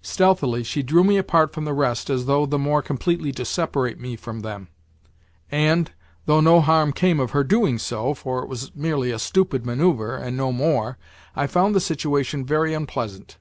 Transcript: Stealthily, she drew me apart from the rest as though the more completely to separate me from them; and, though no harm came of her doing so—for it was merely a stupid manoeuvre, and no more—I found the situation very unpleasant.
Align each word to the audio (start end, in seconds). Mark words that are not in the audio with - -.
Stealthily, 0.00 0.62
she 0.62 0.80
drew 0.84 1.02
me 1.02 1.16
apart 1.18 1.52
from 1.52 1.64
the 1.64 1.72
rest 1.74 2.08
as 2.08 2.26
though 2.26 2.46
the 2.46 2.56
more 2.56 2.82
completely 2.82 3.32
to 3.32 3.44
separate 3.44 3.98
me 3.98 4.14
from 4.14 4.42
them; 4.42 4.68
and, 5.50 5.90
though 6.24 6.40
no 6.40 6.60
harm 6.60 6.92
came 6.92 7.18
of 7.18 7.32
her 7.32 7.42
doing 7.42 7.80
so—for 7.80 8.44
it 8.44 8.48
was 8.48 8.70
merely 8.76 9.10
a 9.10 9.18
stupid 9.18 9.66
manoeuvre, 9.66 10.20
and 10.22 10.36
no 10.36 10.52
more—I 10.52 11.48
found 11.48 11.74
the 11.74 11.80
situation 11.80 12.44
very 12.46 12.74
unpleasant. 12.74 13.38